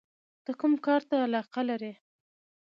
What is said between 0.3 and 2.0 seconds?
ته کوم کار ته علاقه لرې؟